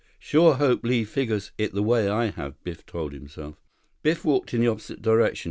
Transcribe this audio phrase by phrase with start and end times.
[0.17, 3.61] "Sure hope Li figures it the way I have," Biff told himself.
[4.01, 5.39] Biff walked in the opposite direction.